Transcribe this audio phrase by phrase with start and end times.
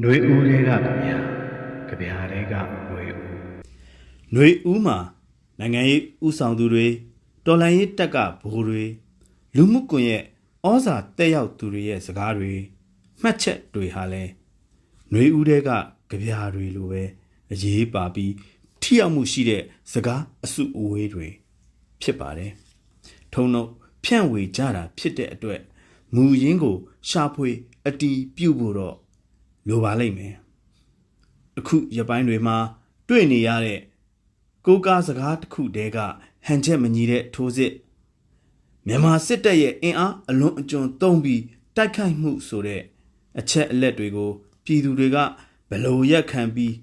[0.00, 1.16] ຫນွေဦးတွေကကြဗျာ
[1.88, 3.16] ကြဗျာတွေကຫນွေဦး
[4.32, 4.98] ຫນွေဦးမှာ
[5.58, 6.86] နိုင်ငံရေးဥဆောင်သူတွေ
[7.46, 8.84] တော်လှန်ရေးတက်ကဘိုးတွေ
[9.56, 10.24] လူမှုကွန်ရက်
[10.66, 12.52] ဩဇာတက်ရောက်သူတွေရဲ့စကားတွေ
[13.22, 14.22] မှတ်ချက်တွေဟာလဲ
[15.10, 15.70] ຫນွေဦးတွေက
[16.10, 17.02] ကြဗျာတွေလိုပဲ
[17.52, 18.32] အရေးပါပြီး
[18.82, 21.28] ထိရောက်မှုရှိတဲ့စကားအစုအဝေးတွေ
[22.02, 22.52] ဖြစ်ပါတယ်
[23.32, 23.68] ထုံတော့
[24.04, 25.60] ဖြန့်ဝေကြတာဖြစ်တဲ့အတွက်
[26.14, 26.76] မူရင်းကို
[27.08, 27.50] ရှာဖွေ
[27.86, 28.96] အတီးပြုတ်ဖို့တော့
[29.67, 30.35] လိုပါလိမ့်မယ်
[31.57, 32.57] အခုရပိုင်းတွေမှာ
[33.07, 33.79] တွေ့နေရတဲ့
[34.65, 35.97] ကိုးကားစကားတစ်ခုတည်းက
[36.45, 37.73] ဟန်ချက်မညီတဲ့ထိုးစစ်
[38.87, 41.41] မြန်မာစစ်တပ်ရဲ့အင်အားအလွန်အကျွံသုံးပြီး
[41.75, 42.81] တိုက်ခိုက်မှုဆိုတဲ့
[43.39, 44.31] အချက်အလက်တွေကို
[44.65, 45.17] ပြည်သူတွေက
[45.69, 46.73] ဘလို့ရက်ခံပြီး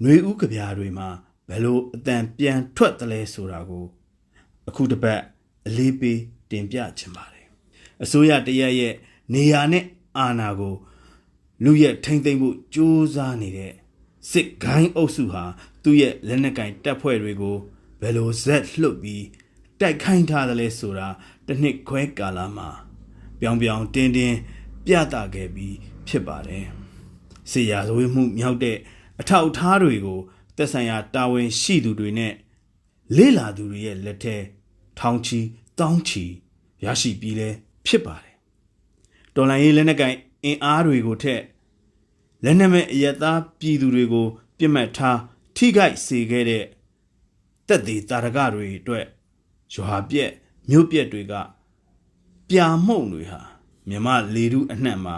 [0.00, 1.08] ຫນွေဥကဗျာတွေမှာ
[1.50, 3.84] ဘလို့အတန်ပြန်ထွက်တယ်လဲဆိုတာကို
[4.68, 5.20] အခုတစ်ပတ်
[5.66, 6.20] အလေးပေး
[6.50, 7.46] တင်ပြချင်ပါတယ်
[8.02, 8.94] အစိုးရတရက်ရဲ့
[9.34, 9.84] နေရာနဲ့
[10.18, 10.74] အာဏာကို
[11.62, 13.72] လူရဲ့ထိမ့်သိမ့်မှုစူးစမ်းနေတဲ့
[14.30, 15.44] စစ်ကိုင်းအုပ်စုဟာ
[15.82, 17.56] သူ့ရဲ့လက်နက်ကင်တပ်ဖွဲ့တွေကို
[18.00, 19.24] ဘယ်လိုဇက်လှုပ်ပြီး
[19.80, 21.08] တိုက်ခိုင်းထားတယ်လဲဆိုတာ
[21.46, 22.68] တစ်နှစ်ခွဲကာလမှာ
[23.40, 24.36] ပြောင်ပြောင်တင်းတင်း
[24.86, 25.76] ပြသခဲ့ပြီး
[26.08, 26.66] ဖြစ်ပါတယ်
[27.50, 28.76] စေရာဇဝေးမှုမြောက်တဲ့
[29.20, 30.20] အထောက်အထားတွေကို
[30.56, 32.32] သက်ဆိုင်ရာတာဝန်ရှိသူတွေနဲ့
[33.16, 34.36] လေးလာသူတွေရဲ့လက်ထဲ
[34.98, 35.40] ထောင်ချီ
[35.78, 36.24] တောင်းချီ
[36.84, 37.48] ရရှိပြီးလဲ
[37.86, 38.34] ဖြစ်ပါတယ်
[39.34, 41.42] တော်လိုင်းရေးလက်နက်ကင် အင်အားတွေကိုထက်
[42.44, 44.26] လက်နက်မဲ့အယက်သားပြည်သူတွေကို
[44.58, 45.18] ပြစ်မှတ်ထား
[45.56, 46.64] ထိခိုက်စေခဲ့တဲ့
[47.68, 49.06] တက်သေးတာရကတွေအတွက်
[49.72, 50.30] ရွာပြက်
[50.68, 51.34] မြို့ပြက်တွေက
[52.48, 53.40] ပြာမှုန့်တွေဟာ
[53.88, 55.16] မြမလေထုအနှံ့မှာ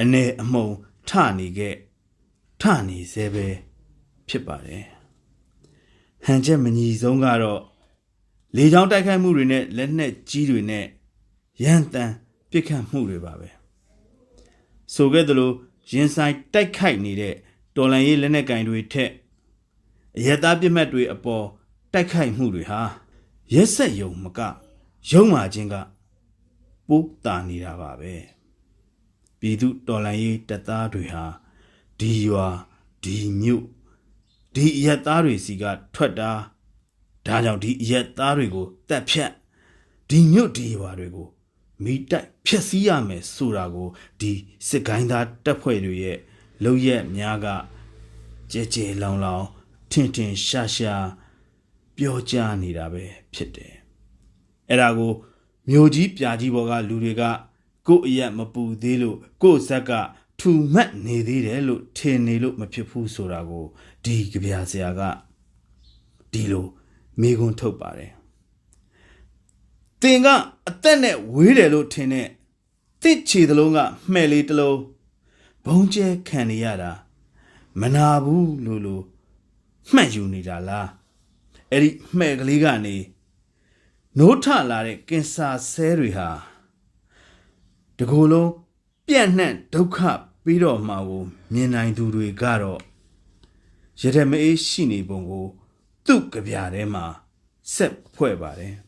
[0.00, 0.68] အနေအမုံ
[1.08, 1.74] ထနေခဲ့
[2.60, 3.46] ထနေစေပဲ
[4.28, 4.84] ဖြစ်ပါတယ်
[6.24, 7.62] ဟန်ချက်မညီဆုံးကတော့
[8.56, 10.86] လေကြောင်းတိုက်ခိုက်မှုတွေနဲ့လက်နက်ကြီးတွေနဲ့
[11.64, 12.10] ရန်တန်
[12.50, 13.48] ပြစ်ခတ်မှုတွေပါပဲ
[14.94, 15.52] ဆိုခဲ့သလို
[15.92, 17.34] ရင်ဆိုင်တိုက်ခိုက်နေတဲ့
[17.76, 19.10] တော်လန်ရေးလက်နက်ကင်တွေထက်
[20.18, 21.46] အရသားပြစ်မှတ်တွေအပေါ်
[21.92, 22.80] တိုက်ခိုက်မှုတွေဟာ
[23.54, 24.40] ရက်ဆက်ယုံမက
[25.10, 25.74] ယုံမာခြင်းက
[26.88, 28.14] ပိုးတာနေတာပါပဲ
[29.40, 31.24] ပြည်သူတော်လန်ရေးတပ်သားတွေဟာ
[32.00, 32.46] ဒီရွာ
[33.02, 33.64] ဒီမြို့
[34.54, 35.64] ဒီအရက်သားတွေစီက
[35.94, 36.30] ထွက်တာ
[37.26, 39.32] ဒါကြောင့်ဒီအရက်သားတွေကိုတက်ဖြတ်
[40.08, 41.28] ဒီမြို့ဒီရွာတွေကို
[41.84, 43.88] မိတိုက်ဖျက်ဆီးရမယ်ဆိုတာကို
[44.20, 44.32] ဒီ
[44.68, 46.18] စစ်ကိုင်းသားတပ်ဖွဲ့တွေရဲ့
[46.64, 47.46] လုံရက်များက
[48.52, 49.44] ကြဲကြဲလောင်လောင်
[49.90, 51.06] ထင်ထင်ရှားရှား
[51.96, 53.04] ပြောကြားနေတာပဲ
[53.34, 53.74] ဖြစ်တယ်
[54.68, 55.12] အဲ့ဒါကို
[55.70, 57.22] မြို့ကြီးပြာကြီးဘော်ကလူတွေက
[57.88, 59.90] ကို့အရက်မပူသေးလို့ကို့ဇက်က
[60.40, 63.64] ထူမှတ်နေသေးတယ်လို့ထင်နေလို့မဖြစ်ဘူးဆိုတာကို
[64.04, 65.00] ဒီကြပြဆရာက
[66.32, 66.66] ဒီလို
[67.20, 68.15] မိကွန်းထုတ်ပါတယ်
[70.02, 70.26] တင်က
[70.68, 72.28] အသက်နဲ့ဝေးတယ်လို့ထင်တဲ့
[73.02, 73.78] တစ်ချီသလုံးက
[74.12, 74.80] မှဲ့လေးတစ်လုံး
[75.64, 76.92] ဘုံကျဲခံနေရတာ
[77.80, 79.04] မနာဘူးလို့လို့
[79.94, 80.88] မှတ်ယူနေတာလား
[81.70, 82.96] အဲ့ဒီမှဲ့ကလေးကနေ
[84.18, 86.28] နိုးထလာတဲ့ကင်ဆာဆဲတွေဟာ
[87.98, 88.50] တကူလုံး
[89.06, 89.98] ပြန့်နှံ့ဒုက္ခ
[90.44, 92.80] ပြီးတော့မှကိုမြင်နိုင်သူတွေကတော့
[94.00, 95.46] ရတဲ့မအေးရှိနေပုံကို
[96.06, 97.04] သူ့ကြပြထဲမှာ
[97.74, 98.85] ဆက်ဖွဲ့ပါတယ်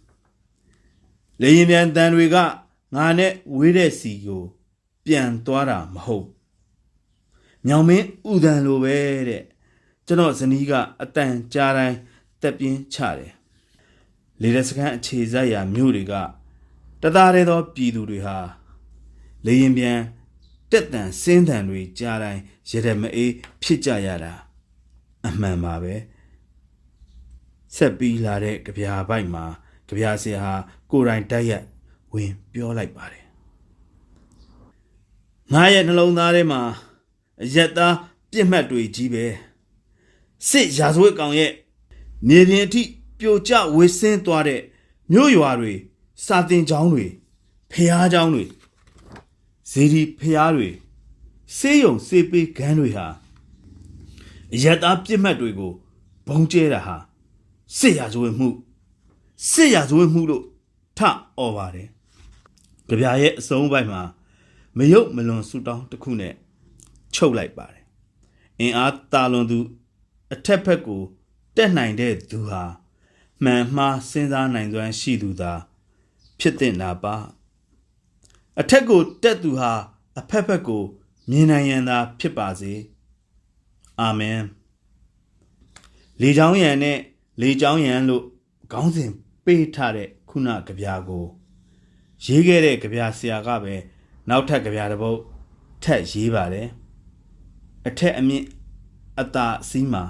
[1.41, 2.37] လေရင်ပြန်တန်တွေက
[2.94, 4.44] ငါနဲ့ဝေးတဲ့စီကို
[5.04, 6.26] ပြန်သွားတာမဟုတ်
[7.69, 8.97] ညောင်မင်းဥဒံလိုပဲ
[9.28, 9.44] တဲ့
[10.06, 10.72] ကျွန်တော်ဇနီးက
[11.03, 11.97] အတန်ကြားတိုင်း
[12.43, 13.32] တက်ပြင်းချတယ်
[14.43, 16.15] လေတဲ့စကန်အခြေစိုက်ရာမြို့တွေက
[17.03, 18.38] တသားတဲ့သောပြည်သူတွေဟာ
[19.47, 19.99] လေရင်ပြန်
[20.70, 23.32] တက်တန်စင်းတန်တွေကြားတိုင်းရတဲ့မအေး
[23.62, 24.34] ဖြစ်ကြရတာ
[25.26, 25.94] အမှန်ပါပဲ
[27.76, 29.44] ဆက်ပြီးလာတဲ့ကြပြာပိုက်မှာ
[29.88, 30.54] ကြပြာဆရာဟာ
[30.91, 31.62] ကိုယ်တိုင်တိုက်ရက်
[32.12, 33.25] ဝင်ပြောလိုက်ပါတယ်
[35.53, 36.60] ငါရဲ့နှလုံးသားထဲမှာ
[37.43, 37.94] အရက်သား
[38.31, 39.25] ပြစ်မှတ်တွေကြီးပဲ
[40.49, 41.53] စစ်ရာဇဝတ်ကောင်ရဲ့
[42.28, 42.82] မြေပြင်အထိ
[43.19, 44.60] ပြိုကျဝေဆင်းသွားတဲ့
[45.12, 45.72] မြို့ရွာတွေ
[46.25, 47.06] စာတင်ကျောင်းတွေ
[47.72, 48.44] ဖျားကျောင်းတွေ
[49.70, 50.69] ဇေဒီဖျားတွေ
[51.56, 53.06] စေးရုံစေးပေးခန်းတွေဟာ
[54.55, 55.73] အရက်သားပြစ်မှတ်တွေကို
[56.26, 56.96] ဘုံကျဲတာဟာ
[57.76, 58.49] စစ်ရာဇဝတ်မှု
[59.46, 60.44] စစ်ရာဇဝတ်မှုလို့
[60.99, 61.00] ထ
[61.38, 61.88] អော်ပါတယ်
[62.88, 64.02] ကြပြရဲ့အစုံပိုင်းမှာ
[64.76, 66.35] မယုတ်မလွန်ဆူတောင်းတစ်ခုနဲ့
[67.14, 67.85] ချုပ်လိုက်ပါတယ်
[68.61, 69.58] အင်အားတာလွန်သူ
[70.32, 71.02] အထက်ဘက်ကို
[71.56, 72.62] တက်နိုင်တဲ့သူဟာ
[73.44, 75.52] မှန်မှားစဉ်းစားနိုင်စွမ်းရှိသူသာ
[76.38, 77.14] ဖြစ်တဲ့နာပါ
[78.61, 79.73] အထက်ကိုတက်သူဟာ
[80.19, 80.82] အဖက်ဖက်ကို
[81.31, 82.73] မြင်နိုင်ရန်သာဖြစ်ပါစေ
[84.00, 84.40] အာမင်
[86.20, 86.99] လေချောင်းရံနဲ့
[87.40, 88.25] လေချောင်းရံလို့
[88.73, 89.12] ခေါင်းစဉ်
[89.49, 91.25] ပေးထားတဲ့ခုနကြပြာကို
[92.25, 93.75] ရေးခဲ့တဲ့ကြပြာဆရာကပဲ
[94.29, 95.19] နောက်ထပ်ကြပြာတစ်ပုဒ်
[95.85, 96.69] ထက်ရေးပါတယ်
[97.87, 98.47] အထက်အမြင့်
[99.21, 100.05] အသာအစီးမှာ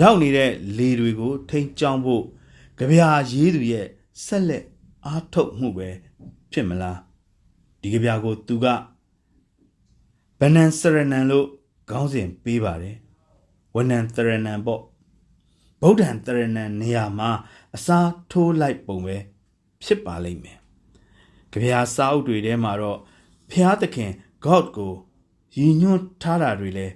[0.00, 2.24] ရောက်နေတဲ့လေတွေကို ထိန်းကျောင်းဖို့
[2.78, 3.86] ကြပြာရေးသူရဲ့
[4.24, 4.64] ဆက်လက်
[5.04, 5.88] အားထုတ်မှုပဲ
[6.52, 6.98] ဖြစ်မလား
[7.80, 8.66] ဒီကြပြာကိုသူက
[10.40, 11.46] ဗနန်စရဏံလို့
[11.90, 12.96] ခေါင်းစဉ်ပေးပါတယ်
[13.74, 14.82] ဝနန်တရဏံပေါ့
[15.82, 17.30] ဗုဒ္ဓံတရဏံနေရာမှာ
[17.76, 19.16] အစားထိုးလိုက်ပုံပဲ
[19.84, 20.58] ဖြစ်ပါလိမ့်မယ်
[21.50, 22.98] ကြပြာစာအုပ်တွေထဲမှာတော့
[23.50, 24.12] ဖျားသခင်
[24.44, 24.92] God ကို
[25.56, 26.94] ရည်ညွှန်းထားတာတွေလည်း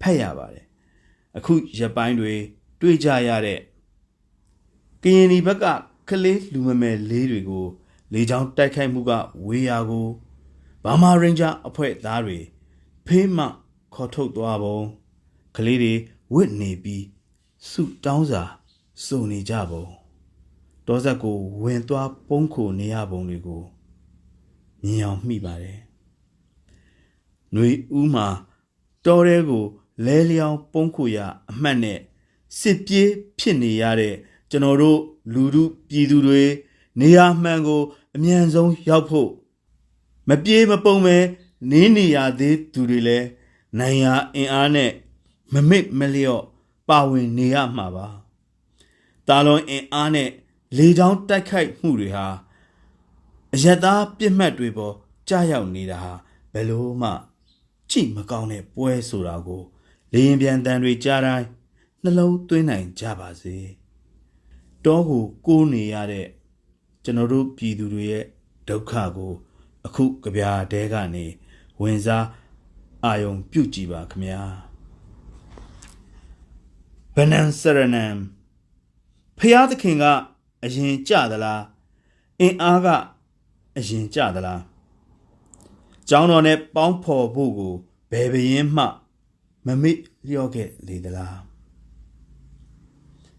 [0.00, 0.64] ဖတ်ရပါတယ်
[1.36, 2.32] အခုရပိုင်းတွေ
[2.80, 3.60] တွေ့ကြရတဲ့
[5.02, 5.64] ကရင်ဒီဘက်က
[6.08, 7.66] ကလေးလူမမယ်လေးတွေကို
[8.12, 9.12] လေချောင်းတိုက်ခိုက်မှုက
[9.46, 10.08] ဝေးရာကို
[10.84, 12.38] ဘာမာရင်ဂျာအဖွဲ့သားတွေ
[13.06, 13.44] ဖေးမှ
[13.94, 14.78] ခေါ်ထုတ်သွားပုံ
[15.56, 15.94] ကလေးတွေ
[16.34, 17.04] ဝစ်နေပြီး
[17.70, 18.42] စုတောင်းစာ
[19.04, 20.03] စုံနေကြပုံ
[20.86, 23.62] တောဆက်ကိုဝင်သွားပုံးခိုနေရပုံတွေကို
[24.82, 25.78] မြင်အောင်မိပါတယ်။
[27.52, 28.26] ຫນွေဦးမှာ
[29.04, 29.64] တောထဲကို
[30.04, 31.18] လဲလျောင်းပုံးခိုရ
[31.50, 31.98] အမှတ်နဲ့
[32.58, 34.14] စစ်ပြေးဖြစ်နေရတဲ့
[34.50, 35.00] ကျွန်တော်တို့
[35.32, 36.44] လူလူပြည်သူတွေ
[37.00, 37.82] နေရာမှန်ကို
[38.14, 39.30] အမြန်ဆုံးရောက်ဖို့
[40.28, 41.16] မပြေးမပုံပဲ
[41.70, 43.26] နင်းနေရသေးသူတွေလည်း
[43.78, 44.90] နိုင်ရာအင်အားနဲ့
[45.52, 46.44] မမစ်မလျော့
[46.88, 48.06] ပါဝင်နေရမှာပါ
[49.28, 50.28] တာလွန်အင်အားနဲ့
[50.76, 52.26] လေချောင်းတိုက်ခိုက်မှုတွေဟာ
[53.54, 54.94] အယက်သားပြစ်မှတ်တွေပေါ်
[55.28, 56.12] ကြားရောက်နေတာဟာ
[56.52, 57.10] ဘယ်လို့မှ
[57.90, 59.62] ကြည့်မကောင်းတဲ့ပွဲဆိုတာကို
[60.12, 61.46] လေရင်ပြန်တန်တွေကြားတိုင်း
[62.02, 63.56] နှလုံးသွင်းနိုင်ကြပါစေ
[64.84, 66.26] တောကိုကိုးနေရတဲ့
[67.04, 68.24] ကျွန်တော်တို့ပြည်သူတွေရဲ့
[68.68, 69.32] ဒုက္ခကို
[69.86, 71.26] အခုကြပြားတဲကနေ
[71.80, 72.26] ဝင်စား
[73.04, 74.42] အာယုံပြုတ်ကြည့်ပါခမညာ
[77.14, 78.06] ဗနန်စရဏံ
[79.38, 80.04] ဖျားသခင်က
[80.64, 81.62] အရင်ကြသလား
[82.40, 82.88] အင်အားက
[83.76, 84.62] အရင်ကြသလား
[86.08, 87.74] ကျောင်းတော်နဲ့ပေါင်းဖော်ဖို့ကို
[88.10, 88.84] ဘယ်ဘရင်မှ
[89.66, 91.38] မမေ့လျော့ခဲ့လေသလား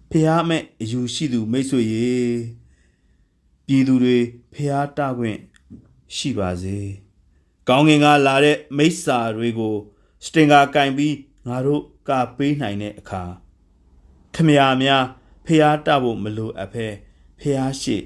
[0.10, 2.14] ဖျားမဲ့အယူရှိသူမိတ်ဆွေရေ
[3.68, 4.18] ပြည်သူတွေ
[4.54, 5.40] ဖျားတခွင့်
[6.16, 6.78] ရှိပါစေ
[7.70, 9.76] ကောင်းကင်ကလာတဲ့မိစ္ဆာတွေကို
[10.26, 11.16] စတင်ကာကင်ပြီး
[11.48, 13.24] ငါတို့ကပေးနိုင်တဲ့အခါ
[14.36, 15.04] ခမရာများ
[15.46, 16.88] ဖျားတဖို့မလိုအပ်ဖဲ
[17.40, 17.98] ဖျားရှိ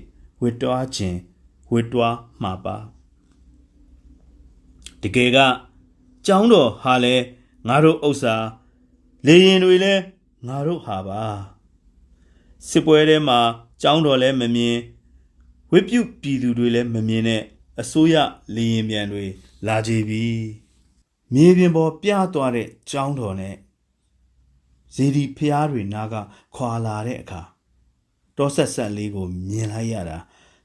[0.41, 1.17] ဝစ်တွားခြင်း
[1.71, 2.77] ဝစ်တွားမှာပါ
[5.01, 5.37] တကယ်က
[6.25, 7.15] ကျောင်းတော်ဟာလဲ
[7.67, 8.35] ငါတို့ဥစ္စာ
[9.25, 9.93] လေရင်တွေလဲ
[10.47, 11.21] ငါတို့ဟာပါ
[12.67, 13.39] စစ်ပွဲထဲမှာ
[13.81, 14.77] ကျောင်းတော်လဲမမြင်
[15.71, 17.41] ဝိပြုတ်ပြည်သူတွေလည်းမမြင်နဲ့
[17.81, 18.15] အစိုးရ
[18.55, 19.25] လေရင်မြန်တွေ
[19.67, 20.25] လာကြပြီ
[21.33, 23.55] မြေပြင်ပေါ်ပြသွားတဲ့ကျောင်းတော်နဲ့
[24.95, 26.15] ဇေဒီဖျားတွေနားက
[26.55, 27.41] ခွာလာတဲ့အခါ
[28.39, 30.17] တောဆက်ဆက်လေးကိုမြင်လိုက်ရတာ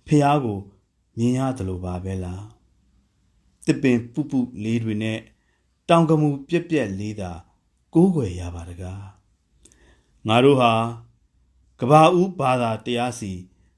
[0.07, 0.59] ဖះကို
[1.19, 2.45] မြင်ရတယ်လို့ပါပဲလား
[3.67, 5.19] တစ်ပင်ပုပုလေးတွေနဲ့
[5.89, 7.31] တောင်ကမူပြက်ပြက်လေးသာ
[7.95, 9.05] ကိုးကွယ်ရပါတကား
[10.29, 10.73] ငါတို့ဟာ
[11.81, 13.33] ကဘာဦးဘာသာတရားစီ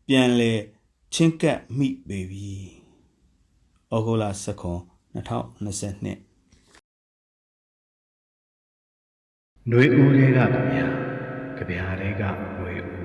[0.06, 0.52] ပြန်လဲ
[1.14, 2.54] ချင်းကပ်မိပေပြီ
[3.92, 4.80] ဩဂုလာစခွန်
[5.16, 6.04] 2022
[9.70, 10.44] နှွေဦးလေးကဗျာ
[11.56, 12.22] ကြဗျာလေးက
[12.58, 12.95] ငွေဦး